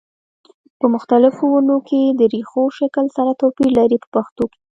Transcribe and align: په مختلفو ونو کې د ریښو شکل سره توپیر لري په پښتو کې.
په 0.79 0.85
مختلفو 0.95 1.43
ونو 1.51 1.77
کې 1.87 2.01
د 2.19 2.21
ریښو 2.33 2.63
شکل 2.79 3.05
سره 3.17 3.31
توپیر 3.41 3.69
لري 3.79 3.97
په 4.01 4.07
پښتو 4.15 4.43
کې. 4.51 4.59